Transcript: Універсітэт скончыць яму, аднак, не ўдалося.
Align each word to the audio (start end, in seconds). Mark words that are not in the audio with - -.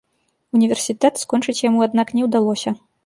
Універсітэт 0.59 1.21
скончыць 1.23 1.57
яму, 1.69 1.85
аднак, 1.89 2.07
не 2.21 2.27
ўдалося. 2.29 2.69